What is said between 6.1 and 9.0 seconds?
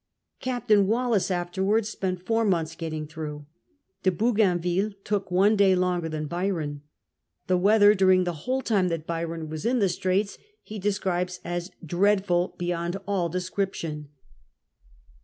Byron. The weather during the whole time